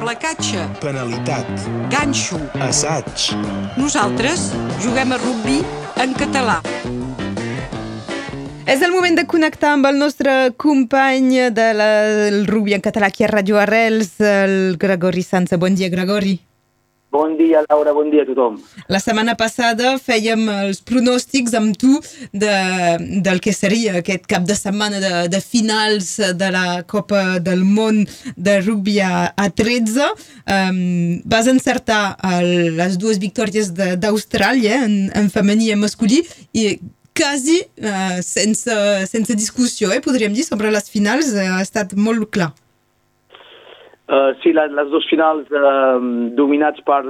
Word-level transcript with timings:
placatge, 0.00 0.66
penalitat, 0.80 1.46
ganxo. 1.90 2.40
assaig, 2.60 3.30
Nosaltres 3.76 4.50
juguem 4.82 5.12
a 5.12 5.18
rugby 5.20 5.60
en 6.02 6.14
català. 6.14 6.60
És 8.66 8.82
el 8.82 8.92
moment 8.92 9.16
de 9.18 9.26
connectar 9.26 9.72
amb 9.74 9.86
el 9.86 9.98
nostre 9.98 10.52
company 10.56 11.50
del 11.50 12.44
rugby 12.46 12.76
en 12.76 12.84
català 12.84 13.10
aquí 13.10 13.24
a 13.24 13.32
Radio 13.32 13.58
Arrels, 13.58 14.20
el 14.20 14.76
Gregori 14.78 15.22
Sansa. 15.22 15.56
Bon 15.56 15.74
dia, 15.74 15.88
Gregori. 15.90 16.49
Bon 17.10 17.32
dia, 17.34 17.64
Laura, 17.68 17.92
bon 17.92 18.06
dia 18.06 18.22
a 18.22 18.26
tothom. 18.28 18.60
La 18.86 19.00
setmana 19.02 19.32
passada 19.34 19.96
fèiem 19.98 20.44
els 20.52 20.78
pronòstics 20.86 21.56
amb 21.58 21.74
tu 21.74 21.96
de, 22.30 22.52
del 23.26 23.42
que 23.42 23.50
seria 23.50 23.96
aquest 23.98 24.28
cap 24.30 24.46
de 24.46 24.54
setmana 24.54 25.00
de, 25.02 25.10
de 25.32 25.40
finals 25.42 26.12
de 26.38 26.52
la 26.54 26.84
Copa 26.86 27.40
del 27.42 27.64
Món 27.66 28.04
de 28.36 28.60
rugby 28.60 29.00
a, 29.02 29.26
a 29.34 29.48
13. 29.50 30.06
Um, 30.54 31.18
vas 31.26 31.50
encertar 31.50 32.14
el, 32.30 32.78
les 32.78 32.94
dues 33.02 33.18
victòries 33.18 33.74
d'Austràlia 33.74 34.84
en, 34.86 34.96
en 35.10 35.34
femení 35.34 35.72
i 35.72 35.74
en 35.74 35.82
masculí 35.82 36.22
i 36.54 36.76
quasi 37.10 37.58
uh, 37.82 38.20
sense, 38.22 38.80
sense 39.10 39.34
discussió, 39.34 39.90
eh, 39.90 39.98
podríem 39.98 40.30
dir, 40.30 40.46
sobre 40.46 40.70
les 40.70 40.86
finals, 40.94 41.34
uh, 41.34 41.56
ha 41.58 41.62
estat 41.66 41.98
molt 41.98 42.30
clar. 42.30 42.52
Uh, 44.10 44.32
sí, 44.42 44.50
les, 44.50 44.72
les 44.74 44.88
dues 44.90 45.04
finals 45.06 45.46
uh, 45.54 46.00
dominats 46.34 46.82
per, 46.82 47.04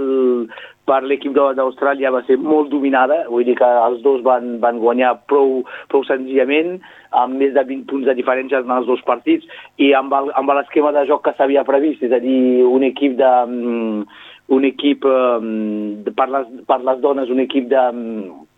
per 0.84 0.98
l'equip 1.08 1.32
d'A- 1.32 1.54
d'Austràlia 1.56 2.10
va 2.12 2.20
ser 2.26 2.36
molt 2.36 2.68
dominada, 2.68 3.22
vull 3.32 3.46
dir 3.48 3.54
que 3.56 3.70
els 3.86 4.02
dos 4.04 4.20
van, 4.26 4.58
van 4.60 4.82
guanyar 4.82 5.14
prou, 5.30 5.62
prou 5.88 6.04
senzillament, 6.04 6.74
amb 7.16 7.40
més 7.40 7.54
de 7.56 7.64
20 7.64 7.86
punts 7.88 8.04
de 8.10 8.16
diferència 8.18 8.60
en 8.60 8.74
els 8.76 8.90
dos 8.90 9.00
partits, 9.08 9.48
i 9.80 9.94
amb 9.96 10.12
l'esquema 10.52 10.92
de 10.92 11.06
joc 11.08 11.24
que 11.24 11.32
s'havia 11.38 11.64
previst, 11.64 12.04
és 12.04 12.12
a 12.12 12.20
dir, 12.20 12.66
un 12.68 12.84
equip 12.92 13.16
de... 13.22 13.32
um, 13.48 14.04
un 14.50 14.64
equip 14.66 15.04
um, 15.06 16.02
de- 16.02 16.10
per, 16.10 16.26
les, 16.26 16.48
per 16.66 16.80
les 16.82 16.98
dones, 17.00 17.28
un 17.30 17.38
equip 17.38 17.68
de, 17.70 17.82
um, 17.94 18.48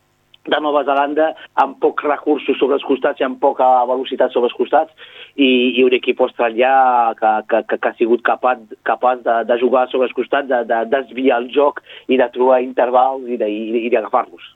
de 0.47 0.59
Nova 0.61 0.83
Zelanda 0.85 1.33
amb 1.63 1.77
pocs 1.83 2.05
recursos 2.07 2.59
sobre 2.59 2.79
els 2.79 2.87
costats 2.87 3.21
i 3.21 3.27
amb 3.27 3.39
poca 3.43 3.67
velocitat 3.91 4.35
sobre 4.35 4.51
els 4.51 4.57
costats 4.59 4.91
i, 5.37 5.79
i 5.79 5.85
un 5.87 5.95
equip 5.95 6.21
australià 6.25 6.73
que, 7.19 7.35
que, 7.51 7.63
que, 7.69 7.79
que 7.79 7.93
ha 7.93 7.99
sigut 8.01 8.25
capaç, 8.27 8.65
capaç 8.89 9.23
de, 9.27 9.37
de 9.49 9.59
jugar 9.63 9.87
sobre 9.91 10.09
els 10.11 10.17
costats, 10.17 10.51
de, 10.51 10.65
de 10.67 10.83
desviar 10.91 11.39
el 11.43 11.49
joc 11.55 11.81
i 12.09 12.19
de 12.19 12.29
trobar 12.35 12.63
intervals 12.65 13.31
i 13.31 13.39
d'agafar-los. 13.39 14.51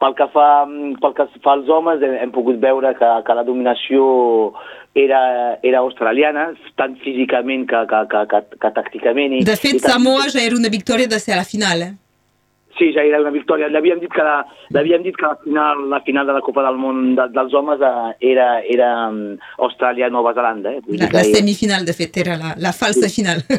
Pel 0.00 0.14
que, 0.16 0.26
fa, 0.32 0.64
pel 0.64 1.14
que 1.16 1.26
fa 1.44 1.52
als 1.52 1.68
homes, 1.68 2.00
hem, 2.00 2.14
hem 2.24 2.30
pogut 2.32 2.56
veure 2.60 2.94
que, 2.96 3.08
que 3.26 3.34
la 3.36 3.44
dominació 3.44 4.04
era, 4.96 5.58
era 5.62 5.82
australiana, 5.84 6.50
tant 6.80 6.96
físicament 7.04 7.66
que, 7.68 7.82
que, 7.90 8.00
que, 8.10 8.22
que, 8.30 8.40
que 8.64 8.70
tàcticament. 8.78 9.36
I, 9.38 9.42
De 9.46 9.58
fet, 9.60 9.76
i 9.76 9.84
Samoa 9.84 10.30
ja 10.32 10.40
era 10.42 10.56
una 10.56 10.72
victòria 10.72 11.10
de 11.10 11.20
ser 11.20 11.36
a 11.36 11.42
la 11.42 11.48
final, 11.48 11.84
eh? 11.84 11.92
Sí, 12.80 12.94
ja 12.96 13.02
era 13.04 13.18
una 13.20 13.30
victòria. 13.34 13.68
L'havíem 13.68 13.98
dit 14.00 14.08
que 14.14 14.24
la, 14.24 14.38
l'havíem 14.72 15.02
dit 15.04 15.16
que 15.18 15.26
la 15.26 15.36
final, 15.42 15.82
la 15.92 15.98
final 16.06 16.26
de 16.30 16.32
la 16.38 16.40
Copa 16.40 16.62
del 16.64 16.78
Món 16.80 17.10
de, 17.18 17.26
dels 17.34 17.52
homes 17.58 17.82
eh, 17.84 18.14
era, 18.32 18.46
era 18.64 18.88
um, 19.10 19.18
Austràlia-Nova 19.66 20.32
Zelanda. 20.38 20.72
Eh? 20.72 20.80
Vull 20.86 20.96
La, 20.96 21.04
dir 21.04 21.10
que 21.12 21.18
la 21.18 21.38
semifinal, 21.42 21.84
de 21.84 21.94
fet, 21.98 22.16
era 22.24 22.38
la, 22.40 22.54
la 22.56 22.72
falsa 22.72 23.12
final. 23.12 23.44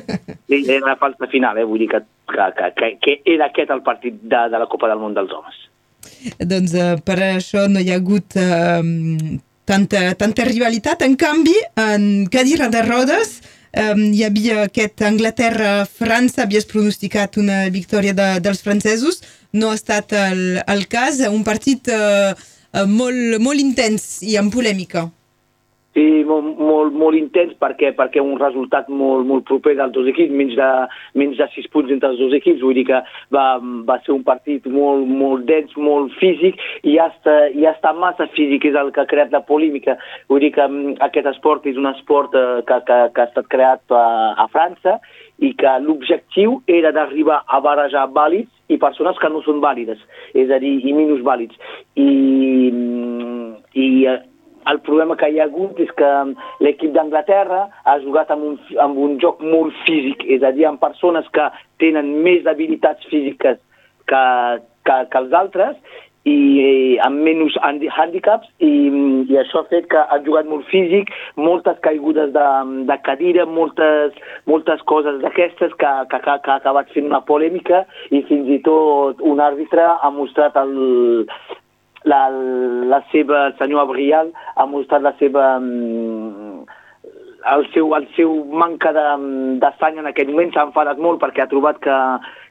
Sí, 0.52 0.66
era 0.68 0.88
la 0.90 0.98
falsa 1.00 1.30
final, 1.32 1.62
eh? 1.62 1.64
vull 1.64 1.80
dir 1.86 1.88
que, 1.94 2.02
que, 2.34 2.48
que, 2.58 2.72
que, 2.76 2.90
que 3.00 3.14
era 3.36 3.46
aquest 3.52 3.70
el 3.72 3.86
partit 3.86 4.18
de, 4.20 4.42
de 4.52 4.60
la 4.60 4.68
Copa 4.68 4.90
del 4.90 5.00
Món 5.00 5.14
dels 5.16 5.32
homes. 5.38 5.62
doncs 6.42 6.74
eh, 6.74 6.98
per 7.06 7.20
això 7.30 7.68
no 7.70 7.80
hi 7.80 7.94
ha 7.94 8.02
hagut 8.02 8.36
eh, 8.42 8.82
tanta, 9.70 10.02
tanta 10.20 10.50
rivalitat. 10.50 11.06
En 11.06 11.16
canvi, 11.16 11.56
en 11.78 12.26
cadira 12.34 12.68
de 12.74 12.82
rodes 12.90 13.38
eh, 13.74 13.94
hi 13.96 14.24
havia 14.28 14.66
aquest 14.66 15.04
Anglaterra-França, 15.08 16.46
havies 16.46 16.68
pronosticat 16.70 17.38
una 17.42 17.64
victòria 17.70 18.14
de, 18.18 18.30
dels 18.44 18.62
francesos, 18.66 19.22
no 19.54 19.72
ha 19.72 19.80
estat 19.80 20.14
el, 20.16 20.62
el 20.66 20.86
cas, 20.92 21.22
un 21.30 21.44
partit 21.48 21.92
eh, 21.92 22.34
molt, 22.88 23.40
molt 23.44 23.60
intens 23.60 24.22
i 24.24 24.38
amb 24.40 24.54
polèmica. 24.54 25.10
Sí, 25.92 26.24
molt, 26.24 26.56
molt, 26.56 26.94
molt 26.96 27.18
intens 27.20 27.52
perquè 27.60 27.90
perquè 27.98 28.22
un 28.24 28.38
resultat 28.40 28.88
molt, 28.88 29.26
molt 29.28 29.44
proper 29.50 29.74
dels 29.76 29.92
dos 29.92 30.08
equips, 30.08 30.32
menys 30.40 30.54
de, 30.56 30.70
menys 31.20 31.36
de 31.42 31.48
sis 31.52 31.68
punts 31.74 31.92
entre 31.92 32.14
els 32.14 32.22
dos 32.22 32.36
equips, 32.38 32.62
vull 32.64 32.78
dir 32.78 32.86
que 32.88 33.02
va, 33.36 33.44
va 33.90 33.98
ser 34.06 34.14
un 34.16 34.24
partit 34.24 34.70
molt, 34.72 35.04
molt 35.10 35.44
dens, 35.50 35.76
molt 35.76 36.16
físic 36.22 36.62
i 36.88 36.96
està, 37.04 37.36
ja 37.58 37.74
està 37.76 37.92
massa 37.98 38.30
físic, 38.38 38.70
és 38.72 38.80
el 38.80 38.94
que 38.96 39.04
ha 39.04 39.10
creat 39.12 39.36
la 39.36 39.44
polèmica. 39.44 39.98
Vull 40.32 40.46
dir 40.46 40.54
que 40.56 40.64
mm, 40.64 40.96
aquest 41.10 41.28
esport 41.34 41.68
és 41.68 41.76
un 41.76 41.92
esport 41.92 42.40
eh, 42.40 42.64
que, 42.64 42.80
que, 42.88 43.02
que 43.12 43.26
ha 43.26 43.28
estat 43.28 43.52
creat 43.52 43.84
a, 43.92 44.08
a 44.40 44.48
França 44.56 44.96
i 45.44 45.52
que 45.60 45.76
l'objectiu 45.84 46.62
era 46.72 46.96
d'arribar 46.96 47.42
a 47.52 47.60
barrejar 47.60 48.08
vàlids 48.16 48.48
i 48.72 48.80
persones 48.80 49.20
que 49.20 49.28
no 49.28 49.44
són 49.44 49.60
vàlides, 49.60 50.00
és 50.40 50.56
a 50.56 50.64
dir, 50.64 50.78
i 50.88 50.96
minusvàlids. 50.96 51.60
I, 52.00 52.12
mm, 52.72 53.56
i 53.76 53.88
eh, 54.08 54.20
el 54.70 54.80
problema 54.86 55.18
que 55.18 55.30
hi 55.32 55.40
ha 55.40 55.48
hagut 55.50 55.80
és 55.82 55.90
que 55.98 56.12
l'equip 56.62 56.94
d'Anglaterra 56.94 57.64
ha 57.86 57.98
jugat 58.04 58.32
amb 58.34 58.52
un, 58.52 58.60
amb 58.84 59.00
un 59.00 59.18
joc 59.24 59.42
molt 59.42 59.74
físic, 59.88 60.26
és 60.28 60.44
a 60.44 60.54
dir, 60.56 60.68
amb 60.70 60.82
persones 60.82 61.28
que 61.36 61.50
tenen 61.82 62.14
més 62.26 62.48
habilitats 62.48 63.06
físiques 63.10 63.60
que, 64.12 64.24
que, 64.86 64.98
que 65.12 65.22
els 65.24 65.38
altres 65.42 65.78
i 66.30 66.38
eh, 66.62 66.98
amb 67.02 67.24
menys 67.26 67.56
handicaps 67.66 68.50
i, 68.62 68.70
i 69.26 69.38
això 69.42 69.64
ha 69.64 69.70
fet 69.72 69.88
que 69.90 69.98
ha 69.98 70.20
jugat 70.26 70.46
molt 70.46 70.68
físic, 70.70 71.10
moltes 71.34 71.80
caigudes 71.82 72.30
de, 72.36 72.46
de 72.90 72.98
cadira, 73.08 73.48
moltes, 73.50 74.14
moltes 74.46 74.84
coses 74.92 75.18
d'aquestes 75.24 75.74
que, 75.82 75.94
que, 76.12 76.20
que, 76.22 76.38
que 76.46 76.54
ha 76.54 76.60
acabat 76.60 76.94
fent 76.94 77.10
una 77.10 77.24
polèmica 77.26 77.88
i 78.14 78.22
fins 78.30 78.54
i 78.54 78.60
tot 78.68 79.24
un 79.26 79.42
àrbitre 79.42 79.88
ha 79.98 80.14
mostrat 80.14 80.62
el, 80.62 80.78
la, 82.06 82.22
la 82.94 83.02
seva, 83.12 83.48
el 83.50 83.58
senyor 83.58 83.88
Abrial 83.88 84.32
ha 84.62 84.68
mostrat 84.70 85.02
la 85.04 85.16
seva 85.20 85.58
mm, 85.60 86.62
el 87.52 87.64
seu, 87.74 87.88
el 87.98 88.04
seu 88.16 88.36
manca 88.54 88.92
de- 88.94 89.58
d'estany 89.64 89.98
en 89.98 90.06
aquest 90.12 90.30
moment 90.30 90.52
s'ha 90.54 90.68
enfadat 90.68 91.00
molt 91.02 91.18
perquè 91.24 91.42
ha 91.42 91.50
trobat 91.50 91.80
que, 91.82 91.96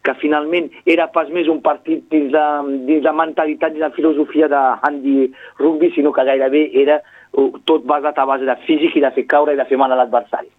que 0.03 0.15
finalment 0.19 0.67
era 0.85 1.07
pas 1.15 1.29
més 1.31 1.47
un 1.53 1.61
partit 1.63 2.03
dins 2.11 2.33
de, 2.35 2.45
dins 2.89 3.05
de 3.05 3.13
mentalitat 3.15 3.77
i 3.79 3.85
de 3.85 3.91
filosofia 3.95 4.49
de 4.51 4.63
handi 4.83 5.29
rugby, 5.63 5.93
sinó 5.95 6.11
que 6.13 6.25
gairebé 6.27 6.65
era 6.83 6.99
uh, 7.39 7.53
tot 7.71 7.87
basat 7.87 8.19
a 8.19 8.27
base 8.27 8.49
de 8.51 8.57
físic 8.67 8.97
i 8.99 9.05
de 9.07 9.13
fer 9.15 9.29
caure 9.31 9.55
i 9.55 9.61
de 9.63 9.69
fer 9.71 9.79
mal 9.79 9.93
a 9.95 10.01
l'adversari. 10.03 10.51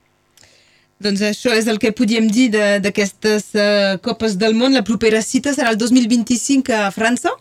Doncs 1.01 1.21
això 1.25 1.51
és 1.57 1.67
el 1.67 1.79
que 1.81 1.91
podíem 1.97 2.27
dir 2.31 2.47
de- 2.53 2.79
d'aquestes 2.79 3.51
uh, 3.57 3.97
Copes 4.05 4.37
del 4.39 4.53
Món. 4.55 4.71
La 4.77 4.83
propera 4.87 5.19
cita 5.25 5.51
serà 5.51 5.71
el 5.73 5.79
2025 5.81 6.71
a 6.77 6.91
França? 6.95 7.33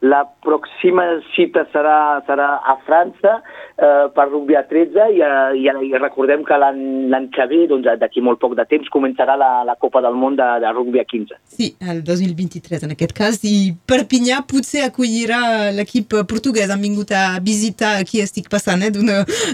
La 0.00 0.20
pròxima 0.46 1.02
cita 1.34 1.64
serà, 1.72 2.20
serà 2.22 2.60
a 2.62 2.76
França 2.86 3.40
eh, 3.42 4.04
per 4.14 4.28
rugby 4.28 4.54
a 4.54 4.62
13 4.62 5.08
i, 5.10 5.18
eh, 5.18 5.56
i, 5.58 5.64
i 5.88 5.98
recordem 5.98 6.44
que 6.46 6.54
l'any 6.54 7.26
que 7.34 7.46
ve, 7.50 7.64
doncs, 7.66 7.88
d'aquí 7.98 8.22
molt 8.22 8.38
poc 8.38 8.54
de 8.54 8.62
temps, 8.70 8.86
començarà 8.94 9.34
la, 9.34 9.48
la 9.66 9.74
Copa 9.74 9.98
del 10.04 10.14
Món 10.14 10.36
de, 10.38 10.46
de 10.62 10.70
rugby 10.70 11.02
a 11.02 11.04
15. 11.08 11.34
Sí, 11.50 11.72
el 11.82 12.04
2023 12.06 12.86
en 12.86 12.94
aquest 12.94 13.14
cas. 13.18 13.40
I 13.42 13.72
Perpinyà 13.90 14.44
potser 14.46 14.84
acollirà 14.86 15.72
l'equip 15.74 16.14
portuguès. 16.30 16.70
Han 16.70 16.84
vingut 16.86 17.10
a 17.10 17.40
visitar 17.42 17.96
aquí 17.98 18.22
estic 18.22 18.46
passant, 18.54 18.86
eh, 18.86 18.92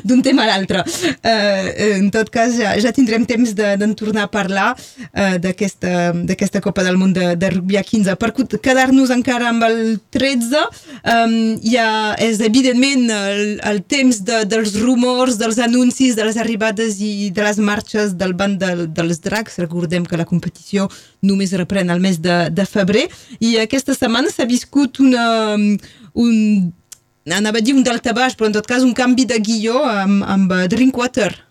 d'un 0.05 0.21
tema 0.21 0.45
a 0.45 0.51
l'altre. 0.53 0.85
Eh, 1.25 1.97
en 2.03 2.11
tot 2.13 2.29
cas, 2.29 2.53
ja, 2.61 2.75
ja 2.85 2.93
tindrem 2.93 3.25
temps 3.25 3.57
de- 3.57 3.79
d'en 3.81 3.97
tornar 3.97 4.29
a 4.29 4.33
parlar 4.33 4.75
eh, 5.15 5.39
d'aquesta 5.41 6.61
Copa 6.61 6.85
del 6.85 7.01
Món 7.01 7.17
de, 7.17 7.33
de 7.41 7.51
rugby 7.57 7.81
a 7.81 7.83
15. 7.83 8.19
Per 8.21 8.33
quedar-nos 8.61 9.09
encara 9.15 9.49
amb 9.49 9.65
el 9.71 9.81
13, 10.13 10.34
um, 10.43 11.37
hi 11.63 11.77
ha, 11.79 12.15
és 12.19 12.41
evidentment 12.43 13.07
el, 13.13 13.61
el 13.63 13.81
temps 13.87 14.19
de, 14.27 14.43
dels 14.51 14.75
rumors, 14.81 15.39
dels 15.39 15.61
anuncis, 15.63 16.17
de 16.19 16.27
les 16.27 16.39
arribades 16.41 16.99
i 16.99 17.31
de 17.31 17.47
les 17.47 17.61
marxes 17.63 18.17
del 18.19 18.35
banc 18.35 18.59
del, 18.59 18.87
dels 18.95 19.23
dracs. 19.23 19.61
Recordem 19.63 20.07
que 20.09 20.19
la 20.19 20.27
competició 20.27 20.89
només 21.23 21.55
reprèn 21.55 21.93
el 21.95 22.03
mes 22.03 22.21
de, 22.25 22.49
de 22.51 22.67
febrer 22.67 23.07
i 23.39 23.57
aquesta 23.63 23.95
setmana 23.95 24.33
s'ha 24.33 24.49
viscut 24.49 25.01
una, 25.05 25.55
un, 26.15 26.35
anava 27.31 27.61
a 27.61 27.65
dir 27.65 27.77
un 27.77 27.85
daltabaix, 27.87 28.35
però 28.37 28.51
en 28.51 28.59
tot 28.59 28.67
cas 28.67 28.83
un 28.83 28.95
canvi 28.97 29.29
de 29.29 29.39
guió 29.41 29.85
amb, 29.85 30.25
amb 30.25 30.55
Drinkwater. 30.73 31.44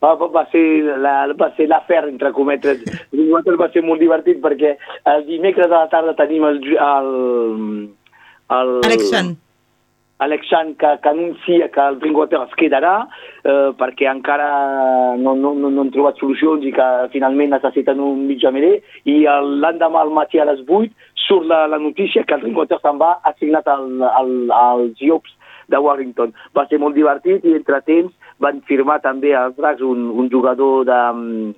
Va, 0.00 0.14
va, 0.16 0.46
ser 0.48 0.64
la, 1.04 1.26
va 1.36 1.50
ser 1.58 1.66
l'afer, 1.68 2.06
entre 2.08 2.32
cometes. 2.32 2.80
Nosaltres 3.12 3.58
va 3.60 3.68
ser 3.74 3.82
molt 3.84 4.00
divertit 4.00 4.40
perquè 4.40 4.76
el 5.12 5.26
dimecres 5.28 5.68
a 5.68 5.82
la 5.84 5.88
tarda 5.92 6.14
tenim 6.16 6.46
el... 6.48 6.60
el, 6.72 7.10
el 8.56 8.72
Alexan. 8.88 9.36
Alexan 10.20 10.74
que, 10.74 10.88
que 11.02 11.08
anuncia 11.08 11.68
que 11.72 11.80
el 11.80 11.98
Drinkwater 12.00 12.40
es 12.44 12.50
quedarà 12.60 13.06
eh, 13.44 13.70
perquè 13.80 14.04
encara 14.10 14.48
no, 15.16 15.32
no, 15.34 15.54
no, 15.56 15.70
no 15.72 15.80
han 15.86 15.92
trobat 15.94 16.18
solucions 16.20 16.64
i 16.68 16.72
que 16.76 16.88
finalment 17.14 17.54
necessiten 17.54 18.02
un 18.04 18.26
mitjamerer 18.28 18.74
i 19.08 19.14
el- 19.32 19.54
l'endemà 19.62 20.02
al 20.04 20.12
matí 20.12 20.36
a 20.40 20.44
les 20.50 20.60
8 20.66 20.92
surt 21.26 21.48
la, 21.48 21.62
la 21.72 21.78
notícia 21.80 22.24
que 22.28 22.36
el 22.36 22.44
Drinkwater 22.44 22.76
se'n 22.82 23.00
va 23.00 23.14
assignat 23.32 23.68
al, 23.72 23.86
al, 24.10 24.34
als 24.52 25.00
Llops 25.00 25.32
de 25.72 25.78
Warrington. 25.78 26.34
Va 26.56 26.66
ser 26.68 26.80
molt 26.82 26.96
divertit 26.98 27.44
i 27.46 27.54
entre 27.56 27.80
temps 27.88 28.12
van 28.40 28.60
firmar 28.68 28.98
també 29.04 29.34
als 29.36 29.56
Dracs 29.58 29.82
un, 29.84 30.06
un 30.20 30.30
jugador 30.32 30.86
de, 30.88 31.00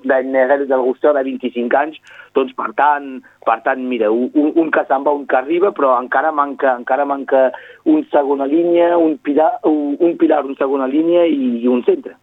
de 0.05 0.19
Negrel 0.29 0.67
del 0.71 0.85
Gustor 0.87 1.15
de 1.17 1.25
25 1.29 1.79
anys, 1.79 2.01
doncs 2.35 2.55
per 2.59 2.71
tant, 2.79 3.09
per 3.47 3.59
tant 3.67 3.85
mira, 3.89 4.11
un, 4.11 4.31
un 4.35 4.73
que 4.75 4.85
se'n 4.89 5.07
va, 5.07 5.15
un 5.15 5.27
que 5.31 5.39
arriba, 5.39 5.73
però 5.77 5.95
encara 6.01 6.33
manca, 6.35 6.75
encara 6.79 7.07
manca 7.09 7.49
un 7.85 8.03
segona 8.11 8.49
línia, 8.51 8.97
un 8.99 9.17
pilar, 9.23 9.55
un, 9.69 9.97
un 10.01 10.19
pilar, 10.19 10.45
un 10.49 10.59
segona 10.59 10.91
línia 10.91 11.27
i, 11.31 11.57
i 11.63 11.71
un 11.71 11.87
centre. 11.89 12.19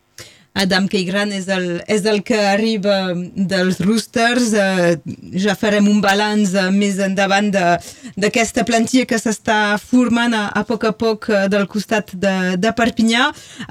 Adam 0.60 0.88
Keigran 0.92 1.32
és 1.36 1.48
el, 1.52 1.68
és 1.88 2.04
el 2.10 2.20
que 2.28 2.38
arriba 2.52 3.14
dels 3.34 3.80
Roosters. 3.84 4.52
Eh, 4.54 4.98
ja 5.40 5.56
farem 5.60 5.88
un 5.88 6.02
balanç 6.04 6.56
eh, 6.58 6.68
més 6.76 7.00
endavant 7.04 7.48
d'aquesta 7.50 8.66
plantilla 8.68 9.08
que 9.10 9.20
s'està 9.22 9.78
formant 9.80 10.36
a, 10.36 10.48
a 10.52 10.66
poc 10.68 10.88
a 10.90 10.94
poc 10.98 11.30
eh, 11.32 11.46
del 11.52 11.68
costat 11.72 12.12
de, 12.14 12.36
de 12.60 12.74
Perpinyà. 12.76 13.30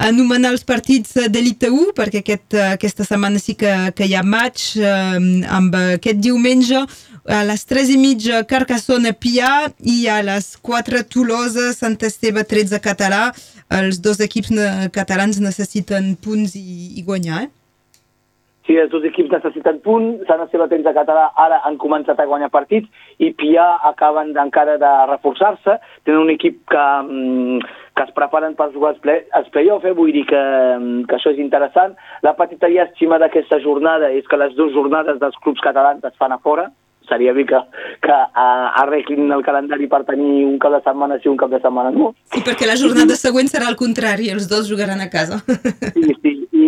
Anomenar 0.09 0.55
els 0.55 0.65
partits 0.65 1.13
d'Elite 1.29 1.69
1, 1.69 1.93
perquè 1.97 2.23
aquest, 2.23 2.57
aquesta 2.79 3.05
setmana 3.05 3.41
sí 3.41 3.57
que, 3.59 3.75
que 3.95 4.09
hi 4.09 4.17
ha 4.17 4.25
eh, 4.25 5.45
amb 5.59 5.77
aquest 5.83 6.19
diumenge 6.25 6.85
a 7.29 7.43
les 7.45 7.65
3 7.69 7.93
i 7.93 7.97
mitja 8.01 8.43
Carcassona 8.49 9.11
Pia 9.13 9.69
i 9.85 10.07
a 10.09 10.19
les 10.25 10.55
4 10.65 11.03
Tolosa 11.13 11.69
Sant 11.77 11.99
Esteve 12.07 12.43
13 12.43 12.79
Català 12.81 13.29
els 13.69 14.01
dos 14.01 14.19
equips 14.25 14.51
catalans 14.95 15.39
necessiten 15.43 16.15
punts 16.23 16.55
i, 16.57 16.99
i 16.99 17.05
guanyar, 17.05 17.45
eh? 17.45 17.49
Sí, 18.69 18.75
els 18.77 18.91
dos 18.93 19.01
equips 19.01 19.31
necessiten 19.33 19.79
punts, 19.81 20.19
s'han 20.29 20.43
estat 20.43 20.69
temps 20.69 20.85
a 20.85 20.93
català, 20.93 21.23
ara 21.41 21.57
han 21.65 21.79
començat 21.81 22.19
a 22.21 22.25
guanyar 22.29 22.51
partits 22.53 22.85
i 23.17 23.31
Pia 23.33 23.63
acaben 23.89 24.35
encara 24.37 24.75
de 24.77 24.91
reforçar-se, 25.09 25.79
tenen 26.05 26.21
un 26.21 26.29
equip 26.35 26.59
que, 26.69 26.83
mm, 27.01 27.63
que 27.97 28.03
es 28.05 28.13
preparen 28.13 28.53
per 28.53 28.69
jugar 28.75 28.91
als, 28.91 28.99
play, 29.01 29.23
als 29.33 29.49
play-off, 29.49 29.85
eh? 29.85 29.95
vull 29.97 30.11
dir 30.13 30.23
que, 30.29 30.43
mm, 30.77 31.07
que 31.09 31.15
això 31.17 31.33
és 31.33 31.41
interessant. 31.41 31.97
La 32.21 32.35
petita 32.37 32.69
llàstima 32.69 33.17
d'aquesta 33.17 33.59
jornada 33.59 34.11
és 34.11 34.27
que 34.27 34.37
les 34.37 34.53
dues 34.53 34.71
jornades 34.71 35.17
dels 35.17 35.41
clubs 35.41 35.65
catalans 35.65 36.03
es 36.03 36.15
fan 36.21 36.31
a 36.31 36.37
fora, 36.37 36.69
seria 37.09 37.33
bé 37.33 37.45
que, 37.49 37.59
que 38.05 38.17
arreglin 38.83 39.31
el 39.35 39.43
calendari 39.45 39.89
per 39.91 40.03
tenir 40.07 40.45
un 40.47 40.57
cap 40.61 40.77
de 40.77 40.81
setmana 40.85 41.19
sí, 41.19 41.29
un 41.31 41.37
cap 41.37 41.51
de 41.51 41.61
setmana 41.63 41.91
no. 41.95 42.13
Sí, 42.33 42.43
perquè 42.45 42.69
la 42.69 42.77
jornada 42.79 43.17
següent 43.19 43.49
serà 43.51 43.67
al 43.69 43.79
contrari, 43.79 44.29
els 44.33 44.49
dos 44.51 44.69
jugaran 44.69 45.01
a 45.01 45.09
casa. 45.11 45.41
Sí, 45.93 46.15
sí, 46.21 46.33
i, 46.51 46.65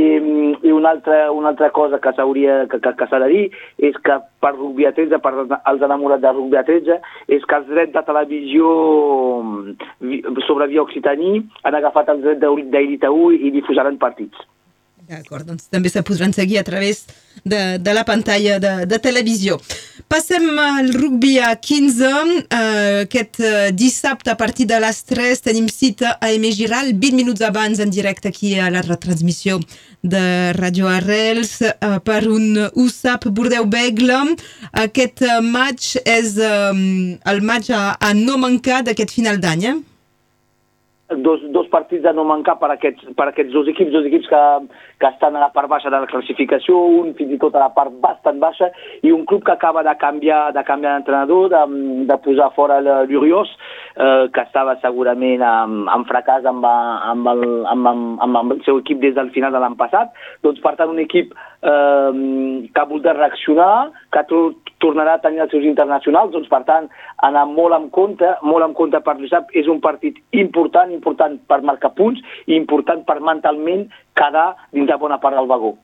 i 0.63 0.71
una, 0.71 0.91
altra, 0.95 1.31
una 1.31 1.51
altra 1.53 1.69
cosa 1.71 1.99
que 2.01 2.13
s'hauria 2.17 2.65
que, 2.71 2.79
que, 2.83 2.93
que 2.97 3.07
s'ha 3.09 3.19
de 3.23 3.29
dir 3.31 3.43
és 3.89 3.97
que 4.05 4.17
per 4.41 4.53
Rugby 4.55 4.87
a 4.89 4.93
13, 4.97 5.19
per 5.23 5.33
als 5.59 5.83
enamorats 5.85 6.23
de 6.23 6.31
Rugby 6.33 6.59
a 6.59 6.65
13, 6.67 6.97
és 7.37 7.45
que 7.45 7.59
els 7.59 7.69
drets 7.69 7.93
de 7.93 8.05
televisió 8.07 8.71
sobre 10.47 10.69
via 10.71 10.85
Occitaní 10.85 11.37
han 11.63 11.77
agafat 11.77 12.09
els 12.15 12.25
drets 12.25 12.41
d'Elita 12.73 13.11
1 13.13 13.37
i 13.37 13.53
difusaran 13.53 14.01
partits. 14.01 14.39
D'acord, 15.11 15.43
doncs 15.43 15.65
també 15.67 15.89
se 15.91 15.99
podran 16.07 16.31
seguir 16.31 16.61
a 16.61 16.63
través 16.63 17.01
de, 17.43 17.77
de 17.83 17.93
la 17.93 18.05
pantalla 18.07 18.59
de, 18.63 18.71
de 18.87 18.99
televisió. 19.03 19.57
Passem 20.07 20.45
al 20.59 20.93
rugby 20.95 21.33
a 21.43 21.49
15. 21.59 22.07
Uh, 22.07 23.01
aquest 23.01 23.41
uh, 23.43 23.67
dissabte 23.75 24.31
a 24.31 24.37
partir 24.39 24.69
de 24.71 24.79
les 24.79 25.03
3 25.11 25.43
tenim 25.43 25.67
cita 25.67 26.13
a 26.13 26.29
Aimé 26.29 26.53
Giral, 26.55 26.93
20 26.95 27.19
minuts 27.19 27.43
abans 27.43 27.83
en 27.83 27.91
directe 27.91 28.31
aquí 28.31 28.53
a 28.55 28.71
la 28.71 28.85
retransmissió 28.87 29.59
de 30.01 30.53
Radio 30.55 30.87
Arrels 30.87 31.59
uh, 31.59 31.99
per 31.99 32.23
un 32.31 32.69
USAP 32.71 33.27
Bordeu 33.35 33.67
Begle. 33.67 34.37
Aquest 34.71 35.25
match 35.43 35.97
és 36.07 36.37
uh, 36.39 36.71
el 36.71 37.43
match 37.43 37.75
a, 37.75 37.97
a 37.99 38.15
no 38.15 38.39
mancar 38.39 38.85
d'aquest 38.87 39.19
final 39.19 39.43
d'any, 39.43 39.71
eh? 39.73 39.79
Dos, 41.17 41.41
dos 41.51 41.67
partits 41.67 42.03
de 42.03 42.13
no 42.13 42.23
mancar 42.27 42.57
per 42.61 42.71
aquests, 42.73 43.11
per 43.17 43.27
aquests 43.29 43.53
dos 43.53 43.67
equips, 43.71 43.91
dos 43.93 44.07
equips 44.07 44.29
que, 44.31 44.41
que 45.01 45.09
estan 45.09 45.35
a 45.35 45.43
la 45.43 45.51
part 45.55 45.69
baixa 45.71 45.91
de 45.91 45.99
la 45.99 46.09
classificació, 46.09 46.79
un 47.01 47.13
fins 47.17 47.35
i 47.35 47.39
tot 47.41 47.55
a 47.55 47.65
la 47.65 47.71
part 47.75 47.93
bastant 48.03 48.39
baixa, 48.41 48.71
i 49.03 49.11
un 49.11 49.25
club 49.29 49.43
que 49.45 49.55
acaba 49.55 49.83
de 49.83 49.95
canviar 50.01 50.41
de 50.55 50.63
canviar 50.67 50.95
d'entrenador, 50.97 51.49
de, 51.53 51.61
de 52.09 52.17
posar 52.23 52.51
fora 52.55 52.79
l'Uriós, 52.81 53.51
eh, 53.95 54.27
que 54.33 54.45
estava 54.45 54.77
segurament 54.81 55.43
amb, 55.45 55.87
amb 55.91 56.09
fracàs 56.09 56.47
amb, 56.49 56.65
amb, 56.65 57.31
el, 57.33 57.45
amb, 57.71 57.91
amb, 57.93 58.37
amb 58.41 58.57
el 58.57 58.63
seu 58.67 58.81
equip 58.81 59.01
des 59.03 59.15
del 59.17 59.31
final 59.35 59.53
de 59.53 59.61
l'any 59.63 59.77
passat. 59.79 60.13
Doncs, 60.45 60.61
per 60.63 60.75
tant, 60.79 60.93
un 60.93 61.01
equip 61.03 61.33
eh, 61.35 62.11
que 62.71 62.81
ha 62.81 62.87
volgut 62.87 63.11
reaccionar, 63.17 63.91
que 64.11 64.25
tornarà 64.83 65.17
a 65.17 65.23
tenir 65.23 65.43
els 65.45 65.53
seus 65.53 65.67
internacionals, 65.67 66.33
doncs, 66.33 66.49
per 66.51 66.63
tant, 66.67 66.89
anar 67.27 67.45
molt 67.49 67.77
en 67.77 67.87
compte, 67.93 68.33
molt 68.41 68.65
en 68.67 68.75
compte 68.77 69.01
per 69.05 69.17
l'USAP, 69.19 69.53
és 69.57 69.69
un 69.71 69.79
partit 69.83 70.17
important, 70.31 70.91
important 70.91 71.37
per 71.47 71.61
marcar 71.67 71.93
punts 71.97 72.19
i 72.47 72.57
important 72.57 73.05
per 73.07 73.19
mentalment 73.21 73.87
quedar 74.17 74.51
dins 74.73 74.89
de 74.89 74.99
bona 74.99 75.21
part 75.21 75.37
del 75.37 75.49
vagó 75.49 75.75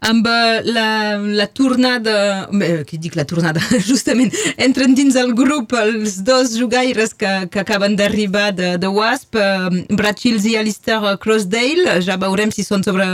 amb 0.00 0.26
eh, 0.26 0.60
la, 0.64 1.18
la 1.18 1.46
tornada, 1.52 2.48
bé, 2.52 2.70
què 2.88 2.98
dic 3.00 3.16
la 3.18 3.26
tornada, 3.28 3.62
justament, 3.90 4.32
entren 4.60 4.94
dins 4.96 5.16
el 5.20 5.34
grup 5.36 5.74
els 5.76 6.20
dos 6.26 6.56
jugaires 6.58 7.12
que, 7.14 7.32
que 7.52 7.62
acaben 7.62 7.96
d'arribar 7.98 8.50
de, 8.56 8.74
de 8.80 8.90
Wasp, 8.90 9.36
eh, 9.36 9.84
Brad 9.92 10.20
Shields 10.20 10.48
i 10.48 10.56
Alistair 10.60 11.16
Crossdale, 11.22 11.98
ja 12.06 12.16
veurem 12.20 12.52
si 12.54 12.64
són 12.66 12.84
sobre, 12.86 13.08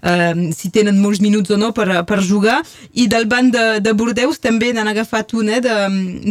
eh, 0.00 0.32
si 0.56 0.72
tenen 0.72 1.00
molts 1.02 1.20
minuts 1.24 1.52
o 1.52 1.60
no 1.60 1.74
per, 1.76 1.88
per 2.08 2.22
jugar, 2.24 2.60
i 2.92 3.08
del 3.10 3.28
banc 3.30 3.52
de, 3.56 3.66
de 3.84 3.96
Bordeus 3.96 4.40
també 4.40 4.72
n'han 4.72 4.90
agafat 4.94 5.36
un, 5.36 5.52
eh, 5.52 5.60
de, 5.64 5.76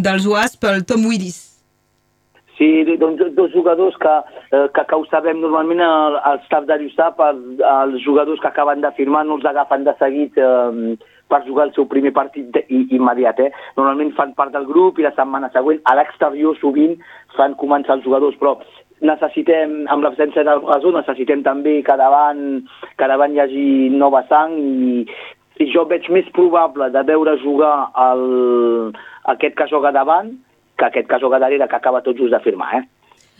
dels 0.02 0.26
Wasp, 0.30 0.66
el 0.74 0.86
Tom 0.90 1.06
Willis. 1.10 1.49
Sí, 2.60 2.84
doncs 3.00 3.22
dos 3.38 3.54
jugadors 3.54 3.96
que, 4.04 4.14
eh, 4.52 4.68
que, 4.76 4.98
sabem 5.08 5.40
normalment 5.40 5.80
el, 5.80 6.18
el 6.28 6.42
staff 6.44 6.66
de 6.68 6.76
l'USAP, 6.82 7.22
els, 7.24 7.62
els 7.64 8.04
jugadors 8.04 8.42
que 8.44 8.50
acaben 8.50 8.84
de 8.84 8.92
firmar 8.98 9.22
no 9.26 9.38
els 9.40 9.48
agafen 9.48 9.86
de 9.88 9.94
seguit 10.02 10.36
eh, 10.36 10.98
per 11.32 11.40
jugar 11.46 11.70
el 11.70 11.74
seu 11.78 11.88
primer 11.88 12.12
partit 12.12 12.50
de, 12.52 12.66
i, 12.68 12.82
immediat. 12.98 13.40
Eh? 13.40 13.54
Normalment 13.78 14.12
fan 14.18 14.36
part 14.36 14.52
del 14.52 14.68
grup 14.68 15.00
i 15.00 15.08
la 15.08 15.14
setmana 15.16 15.48
següent 15.54 15.80
a 15.88 15.96
l'exterior 15.96 16.58
sovint 16.60 16.98
fan 17.38 17.56
començar 17.64 17.96
els 17.96 18.04
jugadors, 18.04 18.36
però 18.42 18.58
necessitem, 19.08 19.86
amb 19.88 20.04
l'absència 20.04 20.44
del 20.44 20.60
Brasó, 20.66 20.92
necessitem 20.92 21.46
també 21.48 21.78
que 21.88 21.96
davant, 21.96 22.44
que 23.00 23.08
davant 23.08 23.38
hi 23.38 23.44
hagi 23.46 23.70
nova 23.96 24.26
sang 24.28 24.60
i, 24.60 25.06
i 25.64 25.72
jo 25.72 25.88
veig 25.88 26.12
més 26.12 26.28
probable 26.36 26.92
de 26.92 27.08
veure 27.08 27.40
jugar 27.40 27.74
el, 28.10 28.28
aquest 29.32 29.56
que 29.56 29.72
joga 29.72 29.96
davant 29.96 30.36
que 30.80 30.88
aquest 30.88 31.12
cas 31.12 31.28
darrere 31.36 31.68
que 31.68 31.78
acaba 31.78 32.02
tot 32.02 32.18
just 32.18 32.34
de 32.34 32.42
firmar, 32.46 32.72
eh? 32.80 32.88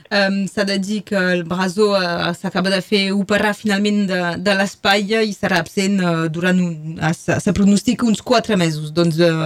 Um, 0.10 0.48
S'ha 0.50 0.64
de 0.66 0.80
dir 0.82 1.04
que 1.06 1.20
el 1.36 1.44
Brasó 1.46 1.92
uh, 1.94 2.32
s'acaba 2.34 2.72
de 2.74 2.80
fer 2.82 3.12
operar 3.14 3.52
finalment 3.54 4.08
de, 4.10 4.22
de 4.42 4.56
l'espatlla 4.58 5.20
i 5.22 5.36
serà 5.38 5.60
absent 5.62 6.00
uh, 6.02 6.26
durant 6.34 6.58
un... 6.58 6.96
Uh, 6.98 7.12
se 7.14 7.54
pronostica 7.54 8.08
uns 8.10 8.24
quatre 8.26 8.58
mesos. 8.58 8.90
Doncs 8.90 9.20
uh, 9.22 9.46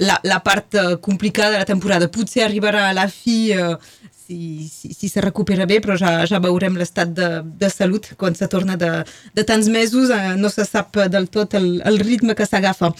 la, 0.00 0.16
la 0.24 0.40
part 0.40 0.78
uh, 0.80 0.96
complicada 1.04 1.58
de 1.58 1.60
la 1.60 1.68
temporada 1.68 2.08
potser 2.08 2.46
arribarà 2.46 2.86
a 2.88 2.96
la 2.96 3.04
fi 3.12 3.52
uh, 3.52 3.76
si, 4.28 4.68
si, 4.68 4.92
si 4.92 5.08
se 5.08 5.20
recupera 5.20 5.64
bé, 5.64 5.78
però 5.80 5.96
ja, 5.96 6.10
ja 6.28 6.40
veurem 6.44 6.76
l'estat 6.76 7.14
de, 7.16 7.28
de 7.60 7.68
salut 7.72 8.10
quan 8.20 8.36
se 8.36 8.48
torna 8.52 8.76
de, 8.76 8.90
de 9.34 9.44
tants 9.48 9.70
mesos, 9.72 10.10
eh, 10.12 10.34
no 10.36 10.50
se 10.52 10.66
sap 10.68 10.98
del 11.08 11.30
tot 11.32 11.56
el, 11.56 11.68
el 11.88 11.96
ritme 12.02 12.36
que 12.36 12.44
s'agafa. 12.44 12.92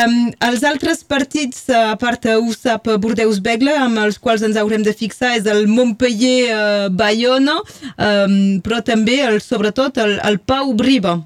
Um, 0.00 0.16
els 0.48 0.64
altres 0.66 1.04
partits, 1.06 1.68
a 1.70 1.94
part 2.00 2.26
USAP 2.34 2.90
Bordeus-Begle, 3.04 3.76
amb 3.84 4.02
els 4.02 4.18
quals 4.18 4.42
ens 4.46 4.58
haurem 4.58 4.82
de 4.82 4.96
fixar, 4.96 5.36
és 5.38 5.46
el 5.50 5.68
Montpellier-Bayona, 5.70 7.60
um, 7.94 8.34
però 8.64 8.82
també, 8.82 9.20
el, 9.28 9.38
sobretot, 9.44 10.02
el, 10.02 10.18
el 10.26 10.40
Pau-Briva. 10.42 11.20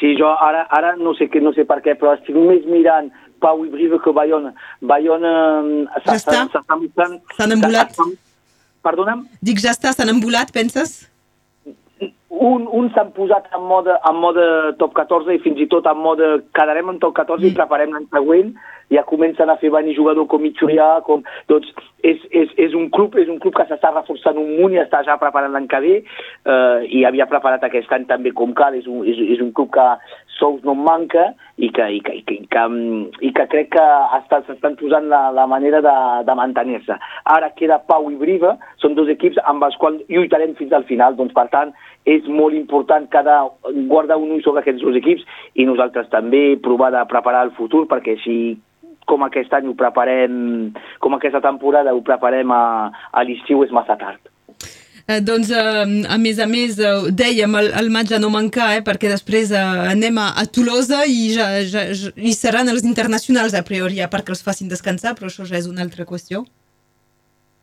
Sí, 0.00 0.14
jo 0.16 0.28
ara, 0.32 0.66
ara 0.72 0.94
no, 0.96 1.12
sé, 1.16 1.28
no 1.44 1.52
sé 1.56 1.66
per 1.68 1.80
què, 1.84 1.96
però 1.96 2.14
estic 2.16 2.36
més 2.36 2.64
mirant 2.68 3.10
Pau 3.42 3.64
i 3.66 3.70
Brive 3.72 4.00
que 4.04 4.12
Bayona. 4.16 4.52
Bayona 4.80 5.32
ja 6.06 6.16
s'està 6.16 6.44
mostrant... 6.76 7.20
S'han 7.36 7.56
embolat? 7.56 7.96
Perdona'm? 8.84 9.26
Dic, 9.44 9.60
ja 9.64 9.74
està, 9.74 9.92
s'han 9.92 10.12
embolat, 10.14 10.52
penses? 10.56 11.00
Un, 12.30 12.64
un 12.64 12.86
s'han 12.94 13.10
posat 13.16 13.50
en 13.56 13.64
mode, 13.68 13.92
en 14.08 14.20
mode 14.22 14.44
top 14.80 14.94
14 14.96 15.34
i 15.36 15.42
fins 15.44 15.60
i 15.60 15.68
tot 15.68 15.88
en 15.90 15.98
mode 16.00 16.28
quedarem 16.56 16.94
en 16.94 17.00
top 17.02 17.18
14 17.18 17.42
mm. 17.42 17.50
i 17.50 17.56
preparem 17.58 17.96
l'any 17.96 18.06
següent 18.14 18.54
ja 18.90 19.04
comencen 19.06 19.50
a 19.50 19.56
fer 19.60 19.70
venir 19.70 19.96
jugador 19.96 20.26
com 20.30 20.42
Mitjurià, 20.42 21.00
com... 21.06 21.22
Doncs 21.50 21.70
és, 22.02 22.22
és, 22.30 22.48
és, 22.56 22.74
un 22.74 22.88
club, 22.94 23.14
és 23.20 23.28
un 23.28 23.38
club 23.42 23.54
que 23.56 23.66
s'està 23.68 23.92
reforçant 23.92 24.38
un 24.40 24.56
munt 24.58 24.74
i 24.74 24.80
està 24.82 25.02
ja 25.06 25.18
preparant 25.20 25.52
l'any 25.54 25.68
que 25.70 25.80
ve 25.84 25.94
eh, 26.00 26.78
i 26.88 27.04
havia 27.04 27.28
preparat 27.30 27.64
aquest 27.66 27.92
any 27.92 28.06
també 28.08 28.32
com 28.36 28.54
cal, 28.56 28.74
és 28.78 28.88
un, 28.90 29.04
és, 29.08 29.20
és 29.36 29.44
un 29.44 29.52
club 29.56 29.70
que 29.74 29.86
sous 30.40 30.62
no 30.64 30.74
manca 30.74 31.26
i 31.60 31.68
que, 31.76 31.86
i 31.92 32.00
que, 32.00 32.14
i 32.16 32.22
que, 32.24 32.38
i 32.40 32.46
que, 32.48 32.64
i 33.28 33.32
que 33.36 33.46
crec 33.52 33.68
que 33.76 33.84
s'estan 34.48 34.78
posant 34.80 35.10
la, 35.12 35.26
la 35.36 35.46
manera 35.50 35.82
de, 35.84 35.96
de 36.24 36.36
mantenir-se. 36.38 36.96
Ara 37.34 37.52
queda 37.58 37.82
Pau 37.90 38.08
i 38.10 38.16
Briva, 38.16 38.54
són 38.80 38.96
dos 38.96 39.12
equips 39.12 39.38
amb 39.50 39.68
els 39.68 39.76
quals 39.80 40.00
lluitarem 40.08 40.56
fins 40.58 40.72
al 40.72 40.88
final, 40.88 41.18
doncs 41.18 41.36
per 41.36 41.46
tant 41.52 41.74
és 42.08 42.24
molt 42.32 42.56
important 42.56 43.04
cada, 43.12 43.42
guardar 43.92 44.16
un 44.16 44.32
ull 44.32 44.42
sobre 44.44 44.64
aquests 44.64 44.82
dos 44.82 44.96
equips 44.96 45.26
i 45.60 45.68
nosaltres 45.68 46.08
també 46.08 46.56
provar 46.64 46.90
de 46.96 47.04
preparar 47.12 47.44
el 47.46 47.54
futur 47.58 47.84
perquè 47.90 48.16
si 48.24 48.38
com 49.10 49.26
aquest 49.26 49.54
any 49.58 49.68
ho 49.68 49.76
preparem, 49.78 50.34
com 51.02 51.16
aquesta 51.16 51.42
temporada 51.44 51.94
ho 51.96 52.04
preparem 52.06 52.54
a, 52.54 52.64
a 52.90 53.26
l'estiu 53.26 53.64
és 53.66 53.74
massa 53.74 53.98
tard. 54.00 54.30
Eh, 55.10 55.18
doncs, 55.26 55.50
eh, 55.50 56.06
a 56.06 56.18
més 56.22 56.38
a 56.38 56.46
més, 56.46 56.78
eh, 56.78 57.10
dèiem 57.10 57.56
el, 57.58 57.72
el 57.80 57.90
maig 57.90 58.12
a 58.14 58.20
no 58.22 58.30
mancar, 58.30 58.68
eh, 58.76 58.82
perquè 58.86 59.10
després 59.10 59.50
eh, 59.50 59.64
anem 59.90 60.20
a, 60.22 60.28
a 60.38 60.44
Tolosa 60.46 61.02
i 61.08 61.32
ja, 61.34 61.48
ja, 61.66 61.88
ja, 61.90 62.12
hi 62.14 62.34
seran 62.36 62.70
els 62.70 62.86
internacionals 62.86 63.56
a 63.58 63.64
priori, 63.66 63.98
ja 63.98 64.10
perquè 64.12 64.36
els 64.36 64.44
facin 64.46 64.70
descansar, 64.70 65.16
però 65.18 65.32
això 65.32 65.48
ja 65.48 65.58
és 65.58 65.66
una 65.70 65.82
altra 65.86 66.06
qüestió. 66.06 66.44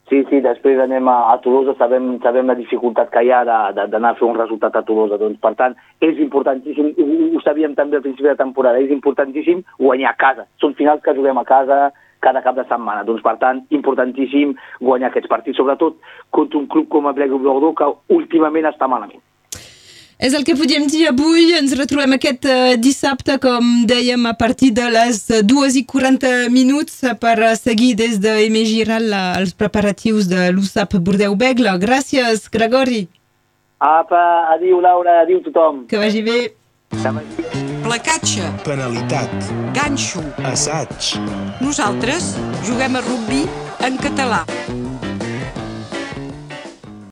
Sí, 0.07 0.21
sí, 0.29 0.39
després 0.39 0.79
anem 0.79 1.09
a, 1.11 1.17
a 1.33 1.35
Tolosa, 1.43 1.73
sabem, 1.75 2.13
sabem 2.23 2.47
la 2.47 2.55
dificultat 2.55 3.09
que 3.11 3.25
hi 3.25 3.31
ha 3.35 3.41
d'anar 3.43 4.13
a 4.13 4.15
fer 4.15 4.23
un 4.29 4.37
resultat 4.39 4.77
a 4.79 4.81
Tolosa. 4.87 5.19
Doncs, 5.19 5.35
per 5.43 5.51
tant, 5.59 5.75
és 5.99 6.21
importantíssim, 6.23 6.93
ho, 6.95 7.07
ho 7.35 7.41
sabíem 7.43 7.75
també 7.75 7.99
al 7.99 8.05
principi 8.05 8.29
de 8.29 8.37
temporada, 8.39 8.79
és 8.79 8.93
importantíssim 8.95 9.65
guanyar 9.81 10.13
a 10.13 10.19
casa. 10.23 10.47
Són 10.63 10.77
finals 10.79 11.03
que 11.03 11.15
juguem 11.17 11.41
a 11.41 11.47
casa 11.49 11.91
cada 12.23 12.41
cap 12.45 12.55
de 12.55 12.63
setmana. 12.69 13.03
Doncs, 13.03 13.19
per 13.25 13.35
tant, 13.43 13.65
importantíssim 13.75 14.55
guanyar 14.79 15.11
aquests 15.11 15.33
partits, 15.33 15.59
sobretot 15.59 15.99
contra 16.31 16.63
un 16.63 16.71
club 16.71 16.87
com 16.93 17.11
el 17.11 17.17
Black 17.19 17.35
Bordeaux, 17.35 17.75
que 17.75 18.15
últimament 18.15 18.71
està 18.71 18.87
malament. 18.87 19.19
És 20.17 20.33
el 20.33 20.43
que 20.43 20.55
podíem 20.57 20.87
dir 20.89 21.07
avui. 21.11 21.51
Ens 21.57 21.75
retrobem 21.77 22.15
aquest 22.17 22.47
eh, 22.49 22.75
dissabte, 22.81 23.37
com 23.41 23.85
dèiem, 23.89 24.25
a 24.25 24.33
partir 24.33 24.71
de 24.73 24.87
les 24.89 25.19
2 25.45 25.77
i 25.77 25.83
40 25.85 26.49
minuts 26.53 27.03
per 27.21 27.35
eh, 27.37 27.53
seguir 27.59 27.93
des 27.99 28.17
de 28.23 28.33
Aimé 28.41 28.65
Giral 28.65 29.13
els 29.13 29.53
preparatius 29.53 30.29
de 30.31 30.49
l'USAP 30.55 30.97
Bordeu-Begle. 30.97 31.77
Gràcies, 31.83 32.49
Gregori. 32.49 33.05
Apa, 33.77 34.23
adiu 34.55 34.81
Laura, 34.81 35.21
adiu 35.21 35.43
tothom. 35.45 35.85
Que 35.85 36.01
vagi 36.01 36.25
bé. 36.25 36.39
Que 36.97 37.13
vagi 37.13 37.37
bé. 37.37 37.65
Placatge, 37.87 38.49
Penalitat. 38.65 39.31
ganxo. 39.77 40.19
Assaig. 40.43 41.13
Nosaltres 41.61 42.33
juguem 42.65 42.97
a 42.97 43.05
rugby 43.05 43.45
en 43.85 44.01
català. 44.01 44.43